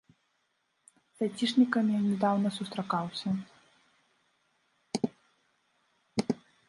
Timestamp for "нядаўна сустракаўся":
2.07-3.29